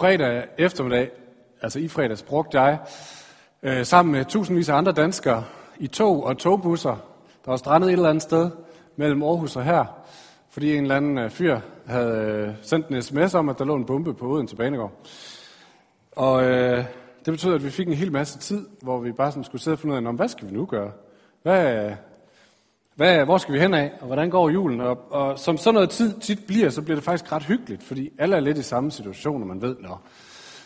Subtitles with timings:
[0.00, 1.10] Fredag eftermiddag,
[1.62, 2.78] altså i fredags, brugte jeg
[3.62, 5.44] øh, sammen med tusindvis af andre danskere
[5.78, 6.96] i tog og togbusser,
[7.44, 8.50] der var strandet et eller andet sted
[8.96, 9.84] mellem Aarhus og her,
[10.50, 13.76] fordi en eller anden øh, fyr havde øh, sendt en sms om, at der lå
[13.76, 14.92] en bombe på Odense Banegård.
[16.12, 16.84] Og øh,
[17.24, 19.74] det betød, at vi fik en hel masse tid, hvor vi bare sådan skulle sidde
[19.74, 20.92] og finde ud af, hvad skal vi nu gøre?
[21.42, 21.90] Hvad,
[23.00, 24.80] hvad, hvor skal vi hen af, og hvordan går julen?
[24.80, 28.10] Og, og som sådan noget tid tit bliver, så bliver det faktisk ret hyggeligt, fordi
[28.18, 30.02] alle er lidt i samme situation, og man ved, når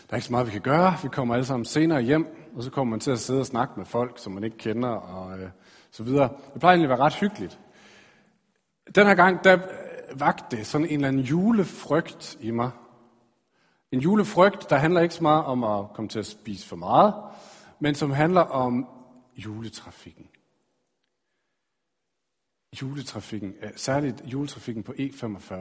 [0.07, 0.93] der er ikke så meget, vi kan gøre.
[1.03, 3.73] Vi kommer alle sammen senere hjem, og så kommer man til at sidde og snakke
[3.77, 5.49] med folk, som man ikke kender, og øh,
[5.91, 6.29] så videre.
[6.53, 7.59] Det plejer egentlig at være ret hyggeligt.
[8.95, 9.57] Den her gang, der
[10.15, 12.71] vagte sådan en eller anden julefrygt i mig.
[13.91, 17.13] En julefrygt, der handler ikke så meget om at komme til at spise for meget,
[17.79, 18.87] men som handler om
[19.37, 20.25] juletrafikken.
[22.81, 25.53] Juletrafikken, øh, særligt juletrafikken på E45.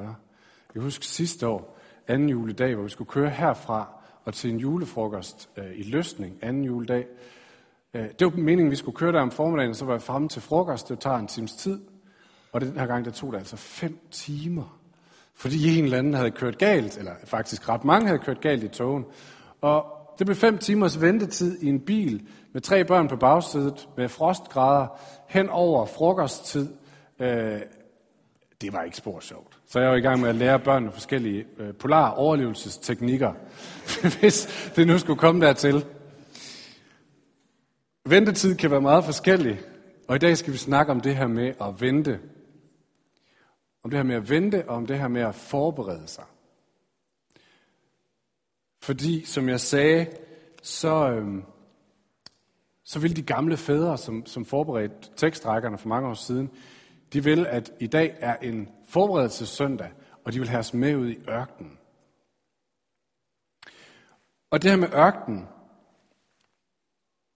[0.74, 1.78] Jeg husker sidste år,
[2.09, 3.88] anden juledag, hvor vi skulle køre herfra
[4.24, 7.06] og til en julefrokost øh, i Løsning, anden juledag.
[7.95, 10.29] Øh, det var meningen, vi skulle køre der om formiddagen, og så var jeg fremme
[10.29, 10.88] til frokost.
[10.88, 11.80] Det tager en times tid.
[12.52, 14.79] Og den her gang, der tog det altså fem timer.
[15.35, 18.68] Fordi en eller anden havde kørt galt, eller faktisk ret mange havde kørt galt i
[18.68, 19.04] togen.
[19.60, 19.87] Og
[20.18, 24.87] det blev fem timers ventetid i en bil med tre børn på bagsædet, med frostgrader,
[25.29, 26.68] hen over frokosttid.
[27.18, 27.60] Øh,
[28.60, 29.59] det var ikke spor sjovt.
[29.66, 33.32] Så jeg var i gang med at lære børnene forskellige øh, polar overlevelsesteknikker,
[34.20, 35.85] hvis det nu skulle komme dertil.
[38.07, 39.60] Ventetid kan være meget forskellig,
[40.09, 42.20] og i dag skal vi snakke om det her med at vente.
[43.82, 46.24] Om det her med at vente, og om det her med at forberede sig.
[48.82, 50.07] Fordi, som jeg sagde,
[50.62, 51.45] så, øhm,
[52.85, 56.51] så ville de gamle fædre, som, som forberedte tekstrækkerne for mange år siden,
[57.15, 59.93] de vil, at i dag er en forberedelsessøndag,
[60.24, 61.79] og de vil have os med ud i ørkenen.
[64.50, 65.48] Og det her med ørkenen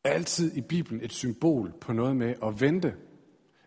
[0.05, 2.97] er altid i Bibelen et symbol på noget med at vente.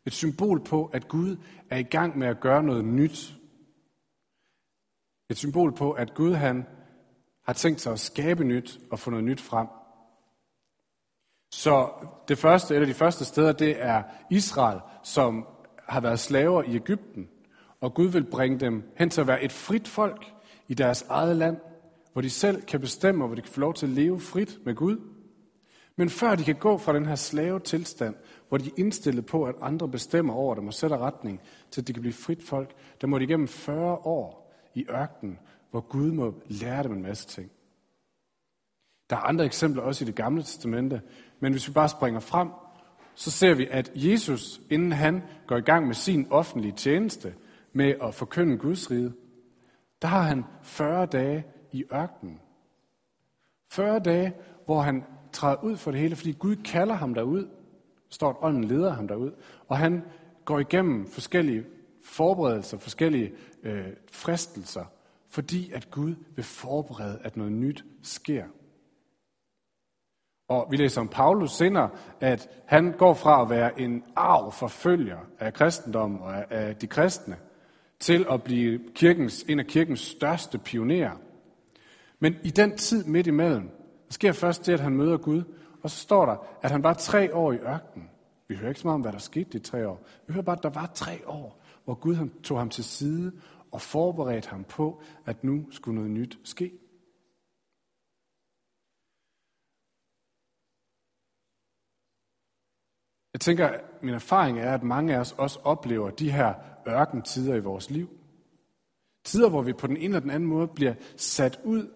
[0.05, 1.37] Et symbol på, at Gud
[1.69, 3.33] er i gang med at gøre noget nyt.
[5.29, 6.65] Et symbol på, at Gud han
[7.45, 9.67] har tænkt sig at skabe nyt og få noget nyt frem.
[11.51, 11.89] Så
[12.27, 15.47] det første, eller de første steder, det er Israel, som
[15.91, 17.27] har været slaver i Ægypten,
[17.81, 20.25] og Gud vil bringe dem hen til at være et frit folk
[20.67, 21.57] i deres eget land,
[22.13, 24.75] hvor de selv kan bestemme, hvor de kan få lov til at leve frit med
[24.75, 24.97] Gud.
[25.95, 28.15] Men før de kan gå fra den her slave tilstand,
[28.49, 31.41] hvor de er indstillet på, at andre bestemmer over dem og sætter retning,
[31.71, 35.39] til at de kan blive frit folk, der må de igennem 40 år i ørkenen,
[35.71, 37.51] hvor Gud må lære dem en masse ting.
[39.09, 41.01] Der er andre eksempler også i det gamle testamente,
[41.39, 42.49] men hvis vi bare springer frem,
[43.15, 47.33] så ser vi, at Jesus, inden han går i gang med sin offentlige tjeneste
[47.73, 49.13] med at forkynde Guds rige,
[50.01, 52.39] der har han 40 dage i ørkenen.
[53.71, 54.33] 40 dage,
[54.65, 57.47] hvor han træder ud for det hele, fordi Gud kalder ham derud.
[58.09, 59.31] står, at ånden leder ham derud.
[59.67, 60.03] Og han
[60.45, 61.65] går igennem forskellige
[62.03, 63.31] forberedelser, forskellige
[63.63, 64.85] øh, fristelser,
[65.29, 68.45] fordi at Gud vil forberede, at noget nyt sker.
[70.51, 71.89] Og vi læser om Paulus senere,
[72.19, 77.37] at han går fra at være en arv forfølger af kristendommen og af de kristne,
[77.99, 81.11] til at blive kirkens, en af kirkens største pionerer.
[82.19, 83.69] Men i den tid midt imellem,
[84.07, 85.43] der sker først det, at han møder Gud,
[85.83, 88.09] og så står der, at han var tre år i ørkenen.
[88.47, 90.05] Vi hører ikke så meget om, hvad der skete de tre år.
[90.27, 93.31] Vi hører bare, at der var tre år, hvor Gud han tog ham til side
[93.71, 96.71] og forberedte ham på, at nu skulle noget nyt ske.
[103.41, 106.53] Jeg tænker, at min erfaring er, at mange af os også oplever de her
[106.87, 108.09] ørkentider i vores liv.
[109.23, 111.89] Tider, hvor vi på den ene eller den anden måde bliver sat ud,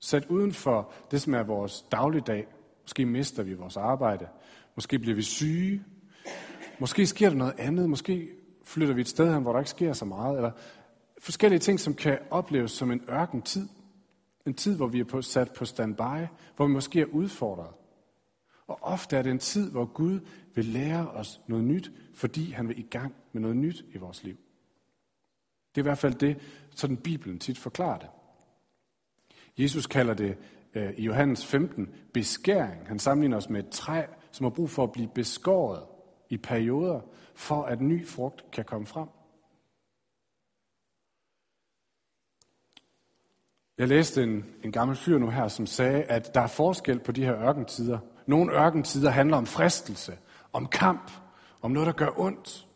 [0.00, 2.46] sat uden for det, som er vores dagligdag.
[2.82, 4.28] Måske mister vi vores arbejde.
[4.74, 5.82] Måske bliver vi syge.
[6.78, 7.90] Måske sker der noget andet.
[7.90, 8.28] Måske
[8.64, 10.36] flytter vi et sted hen, hvor der ikke sker så meget.
[10.36, 10.50] Eller
[11.18, 13.68] forskellige ting, som kan opleves som en ørkentid.
[14.46, 16.26] En tid, hvor vi er på, sat på standby,
[16.56, 17.70] hvor vi måske er udfordret.
[18.66, 20.20] Og ofte er det en tid, hvor Gud
[20.54, 24.22] vil lære os noget nyt, fordi han vil i gang med noget nyt i vores
[24.22, 24.36] liv.
[25.74, 26.38] Det er i hvert fald det,
[26.70, 28.08] sådan Bibelen tit forklarer det.
[29.58, 30.38] Jesus kalder det
[30.74, 32.88] øh, i Johannes 15 beskæring.
[32.88, 35.82] Han sammenligner os med et træ, som har brug for at blive beskåret
[36.30, 37.00] i perioder,
[37.34, 39.08] for at ny frugt kan komme frem.
[43.78, 47.12] Jeg læste en, en gammel fyr nu her, som sagde, at der er forskel på
[47.12, 47.98] de her ørkentider.
[48.26, 50.18] Nogle ørkentider handler om fristelse,
[50.52, 51.10] om kamp,
[51.60, 52.66] om noget, der gør ondt.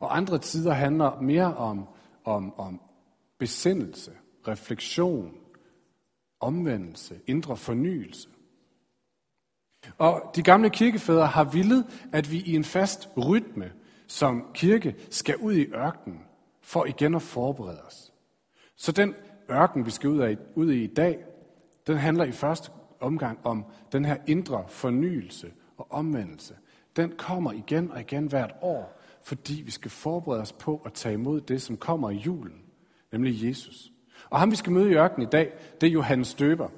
[0.00, 1.88] Og andre tider handler mere om,
[2.24, 2.80] om, om
[3.38, 4.12] besindelse,
[4.48, 5.34] refleksion,
[6.40, 8.28] omvendelse, indre fornyelse.
[9.98, 13.72] Og de gamle kirkefædre har villet, at vi i en fast rytme
[14.06, 16.20] som kirke skal ud i ørkenen
[16.60, 18.12] for igen at forberede os.
[18.76, 19.14] Så den
[19.50, 21.24] ørken, vi skal ud, af, ud i i dag,
[21.86, 22.70] den handler i første
[23.02, 26.54] omgang om den her indre fornyelse og omvendelse.
[26.96, 31.14] Den kommer igen og igen hvert år, fordi vi skal forberede os på at tage
[31.14, 32.62] imod det, som kommer i julen,
[33.12, 33.92] nemlig Jesus.
[34.30, 36.68] Og ham, vi skal møde i ørkenen i dag, det er Johannes Døber.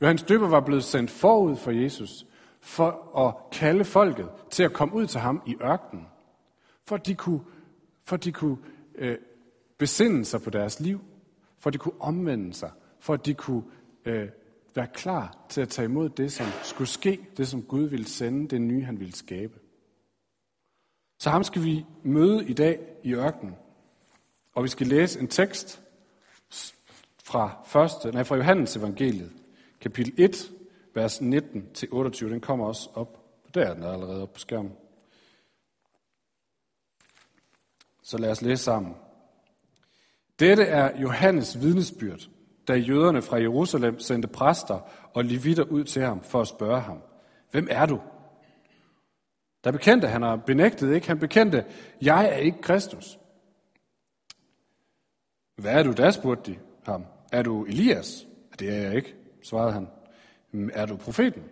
[0.00, 2.26] Johannes Døber var blevet sendt forud for Jesus,
[2.60, 6.06] for at kalde folket til at komme ud til ham i ørkenen,
[6.86, 7.40] for at de kunne,
[8.04, 8.56] for at de kunne
[8.94, 9.18] øh,
[9.78, 11.00] besinde sig på deres liv,
[11.58, 12.70] for at de kunne omvende sig,
[13.00, 13.62] for at de kunne
[14.04, 14.28] øh,
[14.74, 18.48] være klar til at tage imod det, som skulle ske, det som Gud ville sende,
[18.48, 19.58] det nye, han ville skabe.
[21.18, 23.54] Så ham skal vi møde i dag i ørkenen.
[24.54, 25.82] Og vi skal læse en tekst
[27.24, 29.32] fra, første, nej, fra Johannes evangeliet,
[29.80, 30.52] kapitel 1,
[30.94, 32.24] vers 19-28.
[32.24, 33.18] Den kommer også op.
[33.54, 34.72] Der er den allerede op på skærmen.
[38.02, 38.94] Så lad os læse sammen.
[40.38, 42.28] Dette er Johannes vidnesbyrd,
[42.68, 44.78] da jøderne fra Jerusalem sendte præster
[45.14, 46.98] og levitter ud til ham for at spørge ham,
[47.50, 48.00] hvem er du?
[49.64, 51.06] Der bekendte han har benægtet ikke.
[51.06, 51.64] Han bekendte,
[52.02, 53.18] jeg er ikke Kristus.
[55.56, 57.04] Hvad er du da, spurgte de ham.
[57.32, 58.26] Er du Elias?
[58.58, 59.88] Det er jeg ikke, svarede han.
[60.72, 61.42] Er du profeten?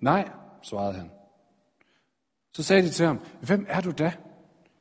[0.00, 0.28] Nej,
[0.62, 1.10] svarede han.
[2.52, 4.12] Så sagde de til ham, hvem er du da?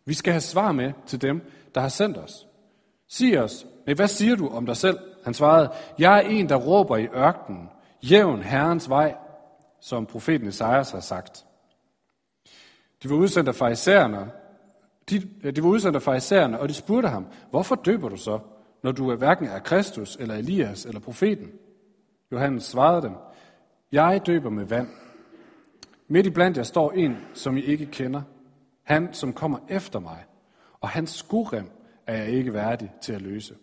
[0.05, 2.47] Vi skal have svar med til dem, der har sendt os.
[3.07, 4.99] Sig os, nej, hvad siger du om dig selv?
[5.27, 7.69] Han svarede, jeg er en, der råber i ørkenen,
[8.01, 9.15] jævn Herrens vej,
[9.79, 11.45] som profeten Esajas har sagt.
[13.03, 14.31] De var udsendt af farisæerne,
[15.09, 18.39] de, øh, de var udsendt af farisæerne, og de spurgte ham, hvorfor døber du så,
[18.83, 21.51] når du er hverken er Kristus, eller Elias, eller profeten?
[22.31, 23.15] Johannes svarede dem,
[23.91, 24.87] jeg døber med vand.
[26.07, 28.21] Midt i blandt jer står en, som I ikke kender.
[28.83, 30.25] Han, som kommer efter mig.
[30.81, 31.69] Og hans skurrem
[32.05, 33.55] er jeg ikke værdig til at løse.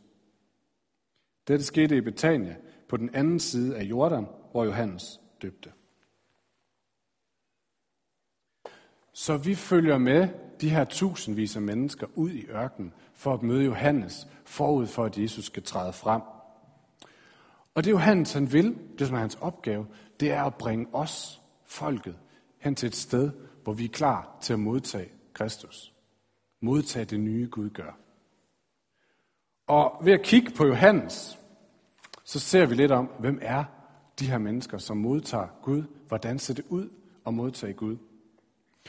[1.49, 2.57] Dette skete i Betania
[2.89, 5.73] på den anden side af Jordan, hvor Johannes døbte.
[9.13, 10.29] Så vi følger med
[10.61, 15.19] de her tusindvis af mennesker ud i ørkenen for at møde Johannes forud for, at
[15.19, 16.23] Jesus skal træde frem.
[17.75, 19.87] Og det Johannes han vil, det som er hans opgave,
[20.21, 22.17] det er at bringe os, folket,
[22.59, 23.31] hen til et sted,
[23.63, 25.95] hvor vi er klar til at modtage Kristus.
[26.61, 28.04] Modtage det nye Gud gør.
[29.67, 31.39] Og ved at kigge på Johannes,
[32.25, 33.65] så ser vi lidt om, hvem er
[34.19, 35.83] de her mennesker, som modtager Gud.
[36.09, 36.91] Hvordan ser det ud
[37.27, 37.97] at modtage Gud?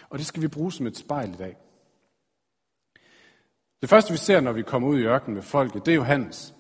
[0.10, 1.56] Og det skal vi bruge som et spejl i dag.
[3.82, 6.56] Det første, vi ser, når vi kommer ud i ørkenen med folket, det er Johannes.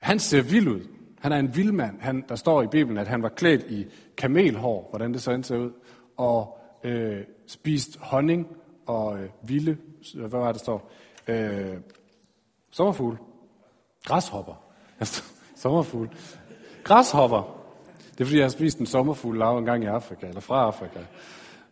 [0.00, 0.80] Han ser vild ud.
[1.20, 2.00] Han er en vild mand.
[2.00, 3.86] Han, der står i Bibelen, at han var klædt i
[4.16, 5.72] kamelhår, hvordan det så end ser ud,
[6.16, 8.46] og øh, spist honning
[8.86, 9.76] og øh, vilde,
[10.14, 10.90] hvad var det, der står?
[11.28, 11.76] Øh,
[12.70, 13.18] sommerfugl.
[14.04, 14.54] Græshopper.
[15.62, 16.08] sommerfugl.
[16.84, 17.54] Græshopper.
[18.12, 20.62] Det er fordi, jeg har spist en sommerfugl lavet en gang i Afrika, eller fra
[20.62, 20.98] Afrika.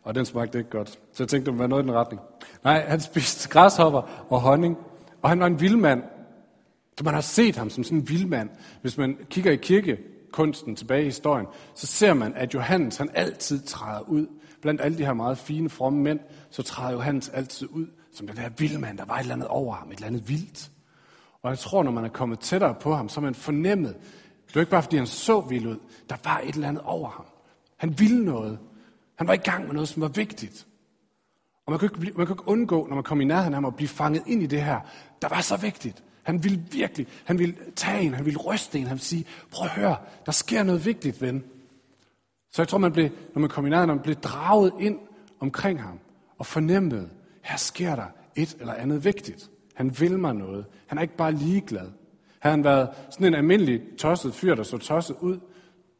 [0.02, 0.90] Og den smagte ikke godt.
[0.90, 2.20] Så jeg tænkte, det var noget i den retning.
[2.64, 4.78] Nej, han spiste græshopper og honning.
[5.22, 6.02] Og han var en vild mand.
[6.98, 8.50] Så man har set ham som sådan en vild mand.
[8.80, 13.62] Hvis man kigger i kirkekunsten tilbage i historien, så ser man, at Johannes han altid
[13.62, 14.26] træder ud.
[14.62, 18.38] Blandt alle de her meget fine, fromme mænd, så træder Johannes altid ud som den
[18.38, 20.70] her vildmand, der var et eller andet over ham, et eller andet vildt.
[21.46, 23.96] Og jeg tror, når man er kommet tættere på ham, så har man fornemmet,
[24.46, 25.76] det var ikke bare fordi han så vild ud,
[26.10, 27.24] der var et eller andet over ham.
[27.76, 28.58] Han ville noget.
[29.14, 30.66] Han var i gang med noget, som var vigtigt.
[31.66, 33.64] Og man kunne, ikke, man kunne ikke undgå, når man kom i nærheden af ham,
[33.64, 34.80] at blive fanget ind i det her,
[35.22, 36.02] der var så vigtigt.
[36.22, 39.64] Han ville virkelig, han ville tage en, han ville ryste en, han ville sige, prøv
[39.64, 41.44] at høre, der sker noget vigtigt, ven.
[42.52, 44.98] Så jeg tror, man blev, når man kom i nærheden, man blev draget ind
[45.40, 45.98] omkring ham
[46.38, 47.08] og fornemmede,
[47.42, 49.50] her sker der et eller andet vigtigt.
[49.76, 50.66] Han vil mig noget.
[50.86, 51.90] Han er ikke bare ligeglad.
[52.38, 55.40] Havde han været sådan en almindelig tosset fyr, der så tosset ud,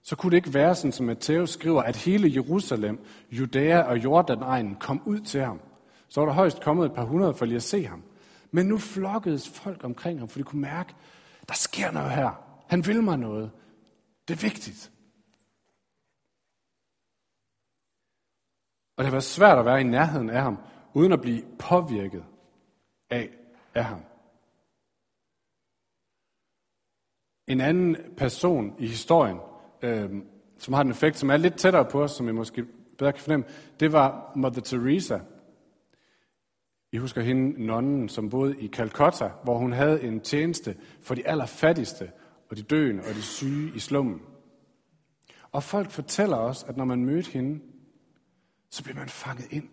[0.03, 2.99] så kunne det ikke være sådan, som Matthæus skriver, at hele Jerusalem,
[3.31, 5.61] Judæa og Jordanegnen kom ud til ham.
[6.09, 8.03] Så var der højst kommet et par hundrede for lige at se ham.
[8.51, 10.95] Men nu flokkedes folk omkring ham, for de kunne mærke,
[11.49, 12.31] der sker noget her.
[12.69, 13.51] Han vil mig noget.
[14.29, 14.91] Det er vigtigt.
[18.97, 20.59] Og det har været svært at være i nærheden af ham,
[20.95, 22.25] uden at blive påvirket
[23.11, 23.31] af,
[23.77, 24.01] af ham.
[27.47, 29.39] En anden person i historien,
[29.83, 30.11] øh,
[30.59, 32.65] som har en effekt, som er lidt tættere på os, som I måske
[32.99, 33.47] bedre kan fornemme,
[33.81, 35.19] det var Mother Teresa.
[36.93, 41.29] I husker hende, nonnen, som boede i Calcutta, hvor hun havde en tjeneste for de
[41.29, 42.11] allerfattigste
[42.51, 44.23] og de døende og de syge i slummen.
[45.53, 47.61] Og folk fortæller os, at når man mødte hende,
[48.71, 49.69] så blev man fanget ind.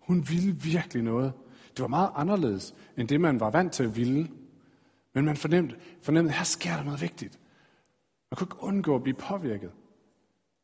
[0.00, 1.32] Hun ville virkelig noget.
[1.78, 4.28] Det var meget anderledes, end det man var vant til at ville.
[5.12, 7.40] Men man fornemte, fornemte at her sker der noget vigtigt.
[8.30, 9.70] Man kunne ikke undgå at blive påvirket.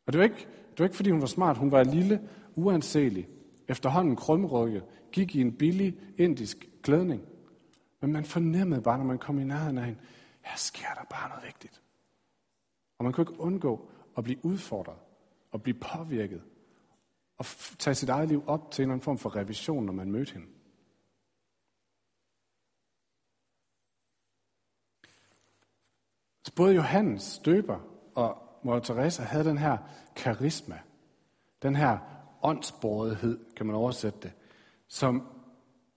[0.06, 1.56] Og det var ikke, det var ikke fordi hun var smart.
[1.58, 3.28] Hun var lille, uanselig,
[3.68, 7.22] efterhånden krumrykket, gik i en billig indisk klædning.
[8.00, 10.00] Men man fornemmede bare, når man kom i nærheden af hende,
[10.40, 11.82] her sker der bare noget vigtigt.
[12.98, 14.98] Og man kunne ikke undgå at blive udfordret
[15.52, 16.42] og blive påvirket
[17.36, 17.46] og
[17.78, 20.32] tage sit eget liv op til en eller anden form for revision, når man mødte
[20.32, 20.46] hende.
[26.44, 27.78] Så både Johannes døber
[28.14, 29.78] og Mor Teresa havde den her
[30.16, 30.78] karisma,
[31.62, 31.98] den her
[32.42, 34.32] åndsbordighed, kan man oversætte det,
[34.88, 35.26] som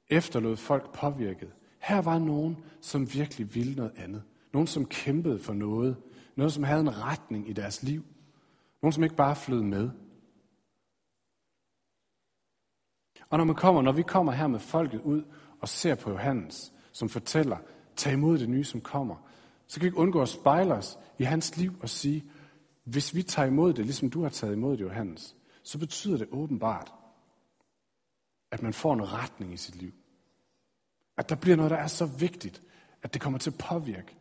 [0.10, 1.54] efterlod folk påvirket.
[1.80, 4.24] Her var nogen, som virkelig ville noget andet.
[4.54, 5.98] Nogen, som kæmpede for noget.
[6.36, 8.06] Noget, som havde en retning i deres liv.
[8.82, 9.90] Nogen, som ikke bare flød med.
[13.30, 15.24] Og når man kommer, når vi kommer her med folket ud
[15.60, 17.58] og ser på Johannes, som fortæller,
[17.96, 19.27] tag imod det nye, som kommer,
[19.68, 22.26] så kan vi ikke undgå at spejle os i hans liv og sige,
[22.84, 26.28] hvis vi tager imod det, ligesom du har taget imod det, Johannes, så betyder det
[26.32, 26.94] åbenbart,
[28.52, 29.94] at man får en retning i sit liv.
[31.18, 32.62] At der bliver noget, der er så vigtigt,
[33.04, 34.16] at det kommer til at påvirke.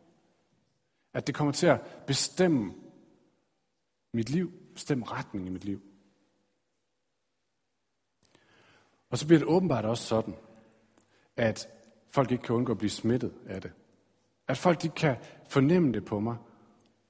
[1.13, 2.73] At det kommer til at bestemme
[4.13, 5.81] mit liv, bestemme retning i mit liv.
[9.09, 10.35] Og så bliver det åbenbart også sådan,
[11.35, 11.69] at
[12.09, 13.71] folk ikke kan undgå at blive smittet af det.
[14.47, 15.17] At folk ikke kan
[15.49, 16.37] fornemme det på mig.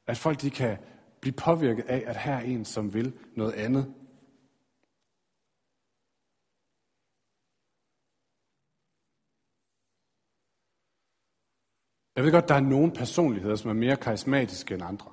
[0.07, 0.77] At folk de kan
[1.21, 3.93] blive påvirket af, at her er en, som vil noget andet.
[12.15, 15.11] Jeg ved godt, der er nogle personligheder, som er mere karismatiske end andre.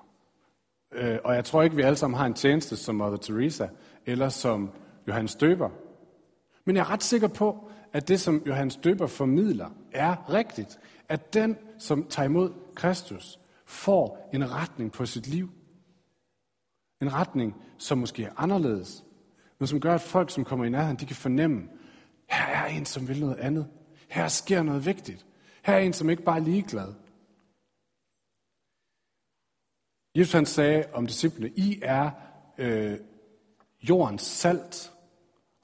[0.93, 3.69] Øh, og jeg tror ikke, vi alle sammen har en tjeneste som Mother Teresa,
[4.07, 4.71] eller som
[5.09, 5.71] Johannes Døber.
[6.65, 10.79] Men jeg er ret sikker på, at det, som Johannes Døber formidler, er rigtigt.
[11.09, 15.51] At den, som tager imod Kristus, får en retning på sit liv.
[17.03, 19.05] En retning, som måske er anderledes,
[19.59, 21.69] men som gør, at folk, som kommer i nærheden, de kan fornemme,
[22.29, 23.69] her er en, som vil noget andet.
[24.09, 25.27] Her sker noget vigtigt.
[25.63, 26.95] Her er en, som ikke bare er ligeglad.
[30.17, 32.11] Jesus han sagde om disciplene, I er
[32.59, 32.99] øh,
[33.83, 34.93] jordens salt.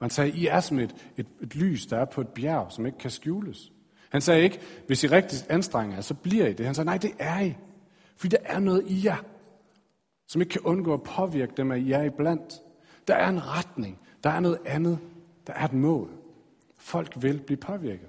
[0.01, 2.85] Man sagde, I er som et, et, et lys, der er på et bjerg, som
[2.85, 3.71] ikke kan skjules.
[4.09, 6.65] Han sagde ikke, hvis I rigtig anstrenger jer, så bliver I det.
[6.65, 7.55] Han sagde, nej, det er I.
[8.15, 9.25] Fordi der er noget i jer,
[10.27, 12.53] som ikke kan undgå at påvirke dem, at I er iblandt.
[13.07, 13.99] Der er en retning.
[14.23, 14.99] Der er noget andet.
[15.47, 16.09] Der er et mål.
[16.77, 18.07] Folk vil blive påvirket.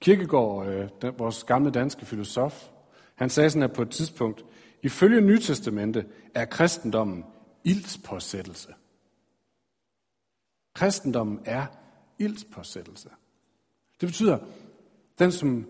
[0.00, 2.68] Kirkegaard, øh, den, vores gamle danske filosof,
[3.14, 4.44] han sagde sådan her på et tidspunkt,
[4.82, 7.24] ifølge Nytestamentet er kristendommen
[7.64, 8.68] ildspåsættelse.
[10.74, 11.66] Kristendommen er
[12.18, 13.10] ildspåsættelse.
[14.00, 14.38] Det betyder,
[15.18, 15.66] den som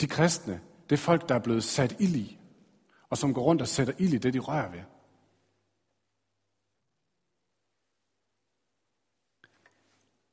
[0.00, 2.38] de kristne, det er folk, der er blevet sat ild i,
[3.10, 4.82] og som går rundt og sætter ild i det, de rører ved.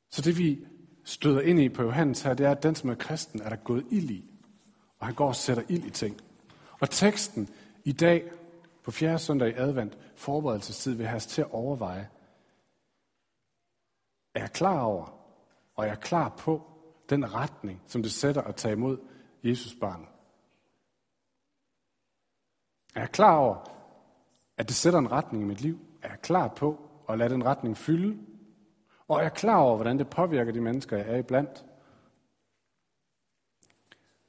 [0.10, 0.66] Så det vi
[1.04, 3.56] støder ind i på Johannes her, det er, at den, som er kristen, er der
[3.56, 4.34] gået ild i.
[5.00, 6.22] Og han går og sætter ild i ting.
[6.80, 7.50] Og teksten
[7.86, 8.32] i dag,
[8.84, 12.10] på fjerde søndag i advent, forberedelsestid, vil have os til at overveje,
[14.40, 15.06] er jeg klar over,
[15.76, 16.62] og er klar på
[17.10, 18.98] den retning, som det sætter at tage imod
[19.44, 20.08] Jesus barnet?
[22.96, 23.56] Er jeg klar over,
[24.58, 25.80] at det sætter en retning i mit liv?
[26.02, 28.20] Er jeg klar på at lade den retning fylde?
[29.08, 31.66] Og er jeg klar over, hvordan det påvirker de mennesker, jeg er iblandt?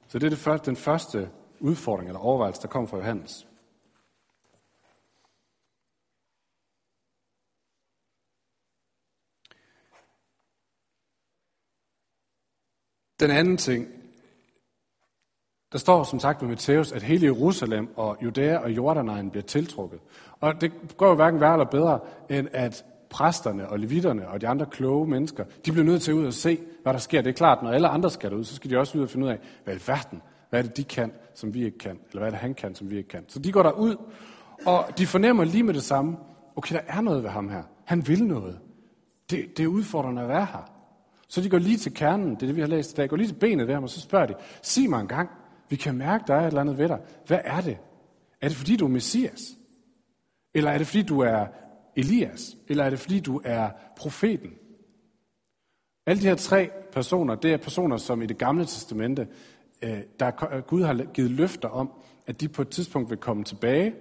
[0.09, 3.50] Så det er det første, den første udfordring eller overvejelse, der kommer fra Johannes.
[13.21, 13.87] Den anden ting,
[15.73, 20.01] der står som sagt ved Matthæus, at hele Jerusalem og Judæa og Jordanejen bliver tiltrukket.
[20.41, 22.01] Og det går jo hverken værre eller bedre,
[22.31, 26.17] end at præsterne og levitterne og de andre kloge mennesker, de bliver nødt til at
[26.17, 27.23] ud og se, hvad der sker.
[27.23, 29.27] Det er klart, når alle andre skal ud, så skal de også ud og finde
[29.27, 32.21] ud af, hvad i verden, hvad er det, de kan, som vi ikke kan, eller
[32.21, 33.25] hvad er det, han kan, som vi ikke kan.
[33.29, 33.97] Så de går der ud,
[34.67, 36.17] og de fornemmer lige med det samme,
[36.57, 37.63] okay, der er noget ved ham her.
[37.85, 38.59] Han vil noget.
[39.31, 40.80] Det, det er udfordrende at være her.
[41.31, 43.17] Så de går lige til kernen, det er det, vi har læst i dag, går
[43.17, 45.31] lige til benet ved ham, og så spørger de, sig mig en gang,
[45.69, 47.01] vi kan mærke, der er et eller andet ved dig.
[47.27, 47.79] Hvad er det?
[48.41, 49.43] Er det fordi, du er Messias?
[50.55, 51.47] Eller er det fordi, du er
[51.97, 52.57] Elias?
[52.69, 54.51] Eller er det fordi, du er profeten?
[56.07, 59.29] Alle de her tre personer, det er personer, som i det gamle testamente,
[59.83, 61.91] øh, der øh, Gud har givet løfter om,
[62.27, 63.95] at de på et tidspunkt vil komme tilbage,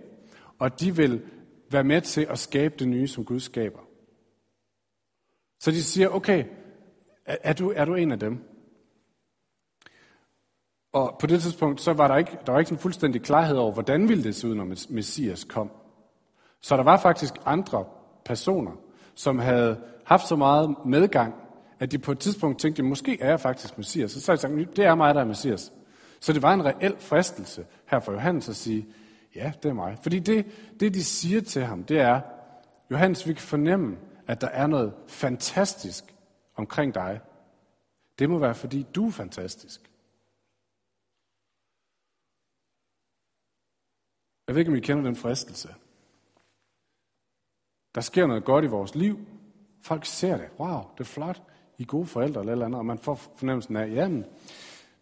[0.60, 1.22] og de vil
[1.72, 3.80] være med til at skabe det nye, som Gud skaber.
[5.60, 6.46] Så de siger, okay,
[7.30, 8.44] er, er, du, er du en af dem?
[10.94, 13.74] Og på det tidspunkt, så var der ikke, der var ikke en fuldstændig klarhed over,
[13.74, 15.72] hvordan ville det se ud, når Messias kom.
[16.62, 17.86] Så der var faktisk andre
[18.26, 18.72] personer,
[19.16, 21.34] som havde haft så meget medgang,
[21.80, 24.12] at de på et tidspunkt tænkte, måske er jeg faktisk Messias.
[24.12, 25.74] Så sagde de, det er mig, der er Messias.
[26.20, 28.88] Så det var en reel fristelse her for Johannes at sige,
[29.36, 29.98] ja, det er mig.
[30.02, 30.46] Fordi det,
[30.80, 32.22] det de siger til ham, det er,
[32.92, 36.16] Johannes, vi kan fornemme, at der er noget fantastisk
[36.60, 37.22] omkring dig.
[38.20, 39.92] Det må være, fordi du er fantastisk.
[44.48, 45.76] Jeg ved ikke, om I kender den fristelse.
[47.96, 49.20] Der sker noget godt i vores liv.
[49.82, 50.50] Folk ser det.
[50.60, 51.44] Wow, det er flot.
[51.78, 52.78] I er gode forældre eller eller andet.
[52.78, 54.26] Og man får fornemmelsen af, jamen,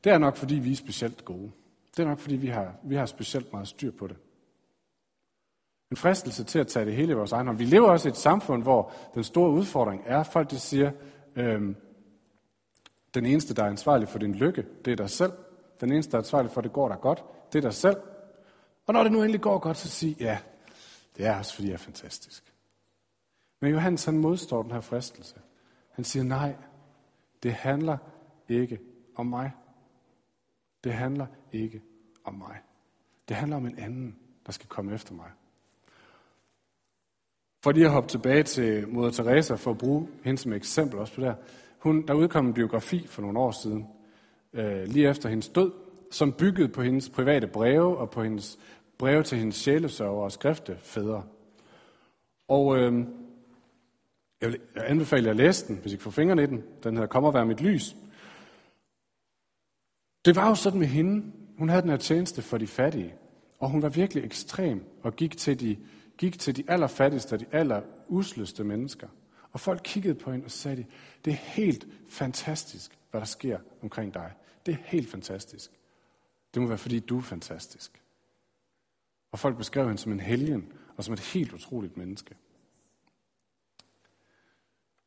[0.03, 1.51] det er nok, fordi vi er specielt gode.
[1.97, 4.17] Det er nok, fordi vi har, vi har specielt meget styr på det.
[5.91, 7.57] En fristelse til at tage det hele i vores egen hånd.
[7.57, 10.91] Vi lever også i et samfund, hvor den store udfordring er, at folk de siger,
[11.37, 11.75] øhm,
[13.13, 15.31] den eneste, der er ansvarlig for din lykke, det er dig selv.
[15.81, 17.97] Den eneste, der er ansvarlig for, at det går dig godt, det er dig selv.
[18.85, 20.39] Og når det nu endelig går godt, så sig, ja,
[21.17, 22.53] det er også, fordi jeg er fantastisk.
[23.59, 25.35] Men Johannes, han modstår den her fristelse.
[25.91, 26.55] Han siger, nej,
[27.43, 27.97] det handler
[28.49, 28.79] ikke
[29.15, 29.51] om mig.
[30.83, 31.81] Det handler ikke
[32.23, 32.61] om mig.
[33.27, 35.31] Det handler om en anden, der skal komme efter mig.
[37.67, 41.13] For lige at hoppe tilbage til Moder Teresa, for at bruge hende som eksempel også
[41.13, 41.35] på det.
[41.79, 43.87] Hun, der udkom en biografi for nogle år siden,
[44.53, 45.71] øh, lige efter hendes død,
[46.11, 48.59] som byggede på hendes private breve og på hendes
[48.97, 51.23] breve til hendes sjælesørger og skriftefædre.
[52.47, 53.05] Og øh,
[54.41, 56.63] jeg vil anbefale jer at læse den, hvis I kan få fingrene i den.
[56.83, 57.95] Den hedder Kom og vær mit lys.
[60.25, 61.31] Det var jo sådan med hende.
[61.57, 63.13] Hun havde den her tjeneste for de fattige.
[63.59, 65.77] Og hun var virkelig ekstrem og gik til de,
[66.17, 69.07] gik til de allerfattigste og de allerusleste mennesker.
[69.51, 70.85] Og folk kiggede på hende og sagde,
[71.25, 74.33] det er helt fantastisk, hvad der sker omkring dig.
[74.65, 75.71] Det er helt fantastisk.
[76.53, 78.01] Det må være, fordi du er fantastisk.
[79.31, 82.35] Og folk beskrev hende som en helgen og som et helt utroligt menneske.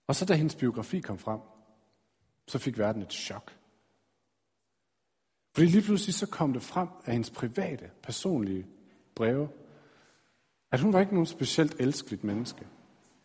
[0.07, 1.41] Og så da hendes biografi kom frem,
[2.47, 3.57] så fik verden et chok.
[5.55, 8.67] Fordi lige pludselig så kom det frem af hendes private, personlige
[9.15, 9.49] breve,
[10.73, 12.67] at hun var ikke nogen specielt elskeligt menneske,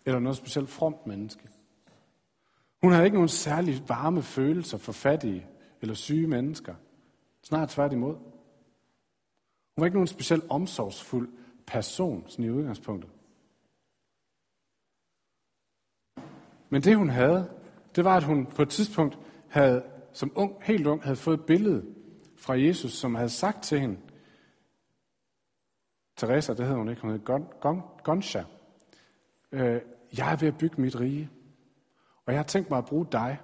[0.05, 1.49] eller noget specielt fromt menneske.
[2.81, 5.47] Hun havde ikke nogen særlig varme følelser for fattige
[5.81, 6.75] eller syge mennesker.
[7.43, 8.15] Snart tværtimod.
[8.15, 11.29] Hun var ikke nogen specielt omsorgsfuld
[11.67, 13.11] person, sådan i udgangspunktet.
[16.69, 17.49] Men det hun havde,
[17.95, 21.45] det var, at hun på et tidspunkt havde, som ung, helt ung, havde fået et
[21.45, 21.85] billede
[22.37, 23.97] fra Jesus, som havde sagt til hende,
[26.15, 27.19] Teresa, det hedder hun ikke, hun hed
[28.03, 28.43] Gonsha,
[29.51, 29.81] øh,
[30.17, 31.29] jeg er ved at bygge mit rige,
[32.25, 33.39] og jeg har tænkt mig at bruge dig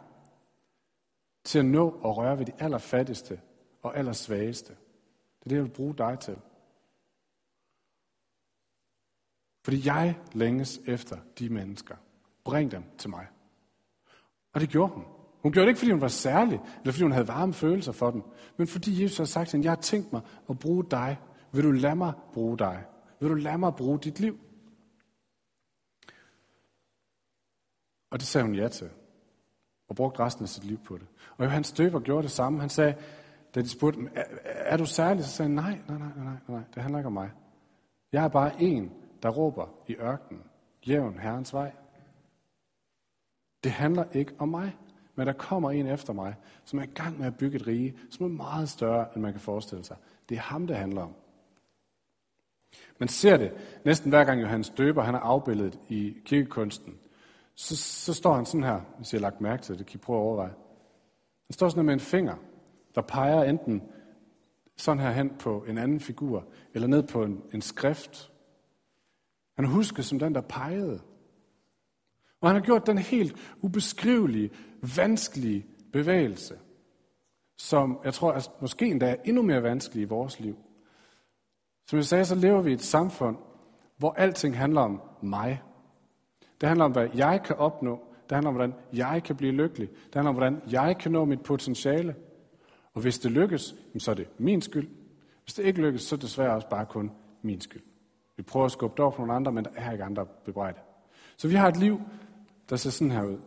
[1.43, 3.41] til at nå og røre ved de allerfattigste
[3.81, 4.73] og allersvageste.
[4.73, 6.37] Det er det, jeg vil bruge dig til.
[9.63, 11.95] Fordi jeg længes efter de mennesker.
[12.43, 13.27] Bring dem til mig.
[14.53, 15.05] Og det gjorde hun.
[15.41, 18.11] Hun gjorde det ikke, fordi hun var særlig, eller fordi hun havde varme følelser for
[18.11, 18.21] dem,
[18.57, 21.17] men fordi Jesus har sagt til hende, jeg har tænkt mig at bruge dig.
[21.51, 22.85] Vil du lade mig bruge dig?
[23.19, 24.39] Vil du lade mig bruge dit liv?
[28.11, 28.89] Og det sagde hun ja til,
[29.87, 31.07] og brugte resten af sit liv på det.
[31.37, 32.59] Og Johannes Døber gjorde det samme.
[32.59, 32.95] Han sagde,
[33.55, 35.23] da de spurgte, er, er du særlig?
[35.23, 37.31] Så sagde han, nej, nej, nej, nej, nej, det handler ikke om mig.
[38.11, 38.91] Jeg er bare en,
[39.23, 40.43] der råber i ørkenen,
[40.87, 41.71] jævn Herrens vej.
[43.63, 44.77] Det handler ikke om mig,
[45.15, 46.35] men der kommer en efter mig,
[46.65, 49.31] som er i gang med at bygge et rige, som er meget større, end man
[49.31, 49.97] kan forestille sig.
[50.29, 51.15] Det er ham, det handler om.
[53.01, 53.51] Man ser det
[53.85, 56.93] næsten hver gang Johannes Døber han er afbildet i kirkekunsten.
[57.55, 60.01] Så, så står han sådan her, hvis jeg har lagt mærke til det, kan I
[60.01, 60.53] prøve at overveje.
[61.47, 62.35] Han står sådan med en finger,
[62.95, 63.81] der peger enten
[64.77, 68.31] sådan her hen på en anden figur, eller ned på en, en skrift.
[69.55, 71.01] Han husker som den, der pegede.
[72.41, 74.49] Og han har gjort den helt ubeskrivelige,
[74.97, 76.59] vanskelige bevægelse,
[77.57, 80.57] som jeg tror er måske endda er endnu mere vanskelig i vores liv.
[81.91, 83.37] Som jeg sagde, så lever vi i et samfund,
[83.97, 85.61] hvor alting handler om mig.
[86.61, 87.99] Det handler om, hvad jeg kan opnå.
[88.29, 89.89] Det handler om, hvordan jeg kan blive lykkelig.
[89.89, 92.15] Det handler om, hvordan jeg kan nå mit potentiale.
[92.93, 94.89] Og hvis det lykkes, så er det min skyld.
[95.43, 97.83] Hvis det ikke lykkes, så er det desværre også bare kun min skyld.
[98.37, 100.79] Vi prøver at skubbe det over på nogle andre, men der er ikke andre bebrejde.
[101.37, 102.01] Så vi har et liv,
[102.69, 103.39] der ser sådan her ud.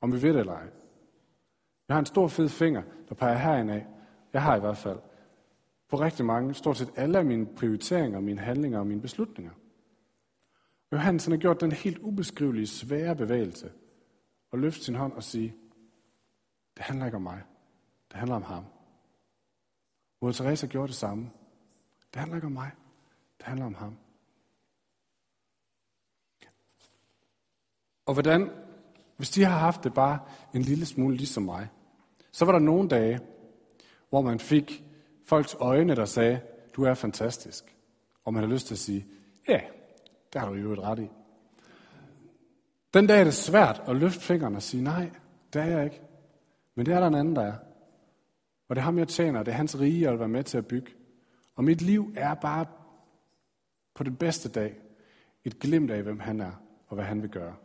[0.00, 0.66] Om vi ved det eller ej.
[1.88, 3.86] Vi har en stor fed finger, der peger herind af.
[4.32, 4.98] Jeg har i hvert fald
[5.88, 9.52] på rigtig mange, stort set alle af mine prioriteringer, mine handlinger og mine beslutninger.
[10.92, 13.72] Johannes han har gjort den helt ubeskrivelige, svære bevægelse
[14.50, 15.54] og løfte sin hånd og sige,
[16.76, 17.42] det handler ikke om mig,
[18.08, 18.64] det handler om ham.
[20.20, 21.30] Moder Teresa gjorde det samme.
[22.12, 22.70] Det handler ikke om mig,
[23.38, 23.96] det handler om ham.
[28.06, 28.50] Og hvordan,
[29.16, 30.20] hvis de har haft det bare
[30.54, 31.68] en lille smule ligesom mig,
[32.32, 33.20] så var der nogle dage,
[34.08, 34.87] hvor man fik
[35.28, 36.40] folks øjne, der sagde,
[36.76, 37.76] du er fantastisk.
[38.24, 39.06] Og man har lyst til at sige,
[39.48, 39.60] ja,
[40.32, 41.08] det har du jo et ret i.
[42.94, 45.10] Den dag er det svært at løfte fingeren og sige, nej,
[45.52, 46.00] det er jeg ikke.
[46.74, 47.56] Men det er der en anden, der er.
[48.68, 50.58] Og det er ham, jeg tjener, det er hans rige, jeg vil være med til
[50.58, 50.92] at bygge.
[51.54, 52.66] Og mit liv er bare
[53.94, 54.76] på den bedste dag
[55.44, 56.52] et glimt af, hvem han er
[56.86, 57.56] og hvad han vil gøre.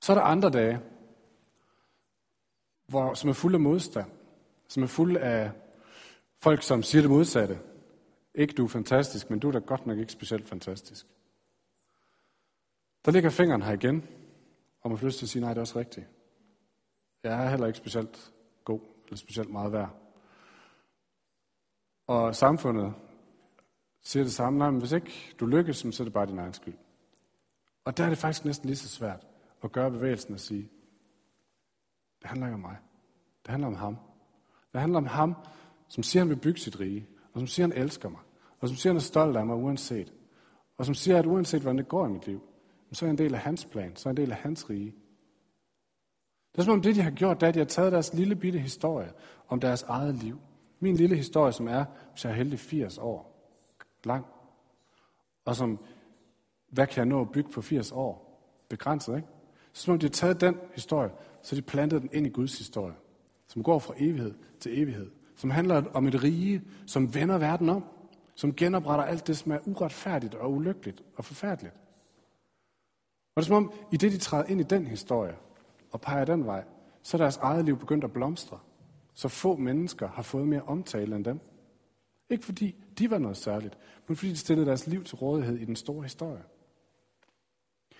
[0.00, 0.80] Så er der andre dage,
[2.86, 4.10] hvor, som er fuld af modstand,
[4.68, 5.50] som er fuld af
[6.38, 7.60] folk, som siger det modsatte.
[8.34, 11.06] Ikke du er fantastisk, men du er da godt nok ikke specielt fantastisk.
[13.04, 14.08] Der ligger fingeren her igen,
[14.80, 16.06] og man får lyst til at sige, nej, det er også rigtigt.
[17.22, 18.32] Jeg er heller ikke specielt
[18.64, 19.90] god, eller specielt meget værd.
[22.06, 22.94] Og samfundet
[24.02, 26.54] siger det samme, nej, men hvis ikke du lykkes, så er det bare din egen
[26.54, 26.74] skyld.
[27.84, 29.26] Og der er det faktisk næsten lige så svært
[29.62, 30.70] at gøre bevægelsen og sige,
[32.20, 32.76] det handler ikke om mig.
[33.42, 33.98] Det handler om ham.
[34.76, 35.34] Det handler om ham,
[35.88, 38.20] som siger, han vil bygge sit rige, og som siger, han elsker mig,
[38.60, 40.12] og som siger, han er stolt af mig uanset.
[40.78, 42.42] Og som siger, at uanset hvordan det går i mit liv,
[42.92, 44.70] så er jeg en del af hans plan, så er jeg en del af hans
[44.70, 44.94] rige.
[46.52, 48.14] Det er som om det, de har gjort, det er, at de har taget deres
[48.14, 49.12] lille bitte historie
[49.48, 50.38] om deres eget liv.
[50.80, 53.50] Min lille historie, som er, hvis jeg er heldig 80 år
[54.04, 54.26] lang,
[55.44, 55.78] og som,
[56.68, 58.40] hvad kan jeg nå at bygge på 80 år?
[58.68, 59.28] Begrænset, ikke?
[59.72, 61.10] Så som om de har taget den historie,
[61.42, 62.94] så de plantede den ind i Guds historie,
[63.56, 67.84] som går fra evighed til evighed, som handler om et rige, som vender verden om,
[68.34, 71.74] som genopretter alt det, som er uretfærdigt og ulykkeligt og forfærdeligt.
[73.34, 75.36] Og det er som om, i det de træder ind i den historie
[75.90, 76.64] og peger den vej,
[77.02, 78.58] så er deres eget liv begyndt at blomstre.
[79.14, 81.40] Så få mennesker har fået mere omtale end dem.
[82.30, 85.64] Ikke fordi de var noget særligt, men fordi de stillede deres liv til rådighed i
[85.64, 86.42] den store historie.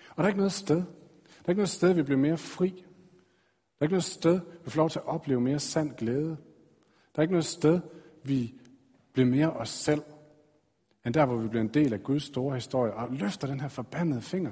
[0.09, 2.83] Og der er ikke noget sted, der er ikke noget sted, vi bliver mere fri.
[3.79, 6.37] Der er ikke noget sted, vi får lov til at opleve mere sand glæde.
[7.15, 7.81] Der er ikke noget sted,
[8.23, 8.53] vi
[9.13, 10.03] bliver mere os selv,
[11.05, 13.67] end der, hvor vi bliver en del af Guds store historie og løfter den her
[13.67, 14.51] forbandede finger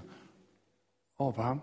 [1.17, 1.61] over på ham.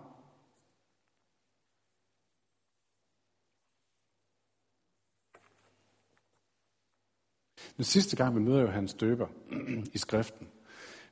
[7.77, 9.27] Den sidste gang, vi møder jo hans døber
[9.93, 10.47] i skriften,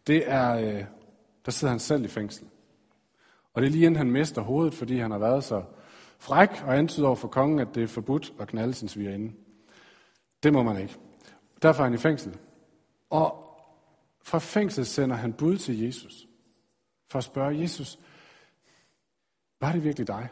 [0.08, 0.86] det er, øh,
[1.46, 2.50] der sidder han selv i fængsel.
[3.54, 5.64] Og det er lige inden han mister hovedet, fordi han har været så
[6.22, 9.34] fræk og antyder over for kongen, at det er forbudt at knalde sin svigerinde.
[10.44, 10.98] Det må man ikke.
[11.62, 12.38] Derfor er han i fængsel.
[13.10, 13.58] Og
[14.22, 16.28] fra fængsel sender han bud til Jesus.
[17.10, 18.00] For at spørge Jesus,
[19.62, 20.30] var det virkelig dig?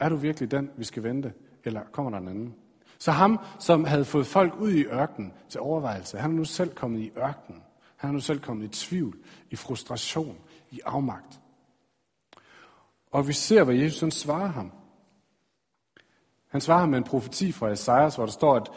[0.00, 1.32] Er du virkelig den, vi skal vente?
[1.64, 2.54] Eller kommer der en anden?
[2.98, 6.74] Så ham, som havde fået folk ud i ørkenen til overvejelse, han er nu selv
[6.74, 7.62] kommet i ørkenen.
[7.96, 9.18] Han er nu selv kommet i tvivl,
[9.50, 10.38] i frustration,
[10.70, 11.40] i afmagt.
[13.10, 14.72] Og vi ser, hvad Jesus han svarer ham.
[16.48, 18.68] Han svarer ham med en profeti fra Esajas, hvor der står, at,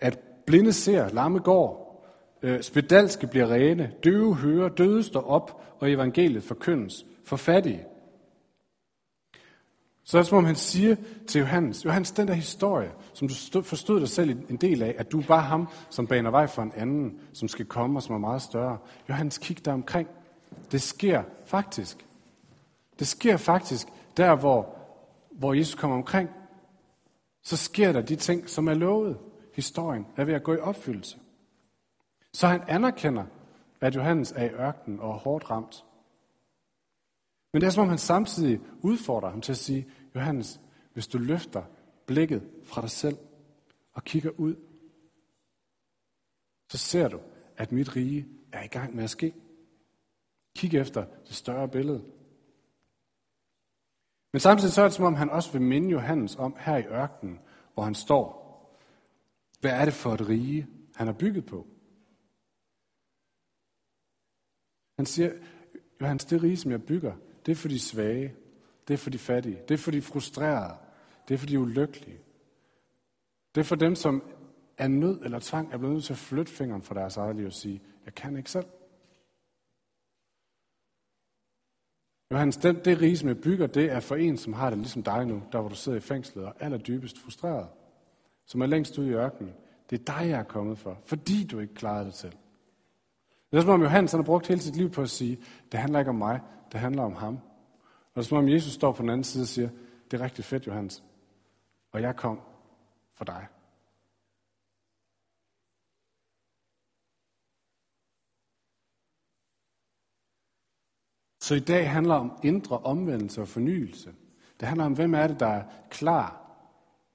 [0.00, 1.88] at blinde ser, lamme går,
[2.42, 7.84] øh, spedalske bliver rene, døve hører, døde står op, og evangeliet forkyndes for fattige.
[10.04, 10.96] Så er det som om han siger
[11.26, 15.12] til Johannes, Johannes, den der historie, som du forstod dig selv en del af, at
[15.12, 18.14] du er bare ham, som baner vej for en anden, som skal komme og som
[18.14, 18.78] er meget større.
[19.08, 20.08] Johannes, kig der omkring.
[20.72, 22.07] Det sker faktisk.
[22.98, 24.76] Det sker faktisk der, hvor,
[25.30, 26.30] hvor Jesus kommer omkring.
[27.42, 29.18] Så sker der de ting, som er lovet.
[29.54, 31.18] Historien er ved at gå i opfyldelse.
[32.32, 33.24] Så han anerkender,
[33.80, 35.84] at Johannes er i ørkenen og er hårdt ramt.
[37.52, 40.60] Men det er som om han samtidig udfordrer ham til at sige, Johannes,
[40.92, 41.62] hvis du løfter
[42.06, 43.18] blikket fra dig selv
[43.92, 44.54] og kigger ud,
[46.70, 47.20] så ser du,
[47.56, 49.34] at mit rige er i gang med at ske.
[50.56, 52.04] Kig efter det større billede.
[54.32, 56.86] Men samtidig så er det som om, han også vil minde Johannes om her i
[56.86, 57.40] ørkenen,
[57.74, 58.48] hvor han står.
[59.60, 61.66] Hvad er det for et rige, han har bygget på?
[64.98, 65.32] Han siger,
[66.00, 67.14] Johannes, det rige, som jeg bygger,
[67.46, 68.34] det er for de svage,
[68.88, 70.74] det er for de fattige, det er for de frustrerede,
[71.28, 72.18] det er for de ulykkelige.
[73.54, 74.22] Det er for dem, som
[74.78, 77.46] er nød eller tvang, er blevet nødt til at flytte fingeren fra deres eget liv
[77.46, 78.66] og sige, jeg kan ikke selv.
[82.30, 85.02] Johannes, det, det rige, som jeg bygger, det er for en, som har det ligesom
[85.02, 87.68] dig nu, der hvor du sidder i fængslet og allerdybest frustreret.
[88.46, 89.54] som er længst ude i ørkenen.
[89.90, 92.32] Det er dig, jeg er kommet for, fordi du ikke klarede det selv.
[93.50, 95.38] Det er som om Johannes han har brugt hele sit liv på at sige,
[95.72, 96.40] det handler ikke om mig,
[96.72, 97.34] det handler om ham.
[97.34, 99.68] Og det er som om Jesus står på den anden side og siger,
[100.10, 101.04] det er rigtig fedt, Johannes.
[101.92, 102.40] Og jeg kom
[103.14, 103.46] for dig.
[111.48, 114.14] Så i dag handler om indre omvendelse og fornyelse.
[114.60, 116.56] Det handler om, hvem er det, der er klar?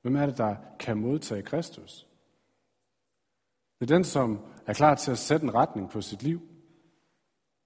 [0.02, 2.08] Hvem er det, der kan modtage Kristus?
[3.80, 6.42] Det er den, som er klar til at sætte en retning på sit liv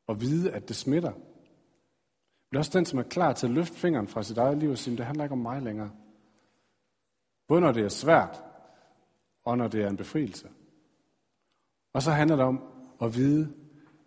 [0.08, 1.12] og vide, at det smitter.
[2.50, 4.70] Det er også den, som er klar til at løfte fingeren fra sit eget liv
[4.70, 5.92] og sige, det handler ikke om mig længere.
[7.48, 8.44] Både når det er svært,
[9.46, 10.50] og når det er en befrielse.
[11.94, 12.64] Og så handler det om
[13.02, 13.54] at vide,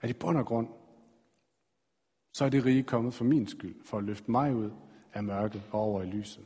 [0.01, 0.80] at i bund og grund,
[2.33, 4.71] så er det rige kommet for min skyld, for at løfte mig ud
[5.12, 6.45] af mørket og over i lyset.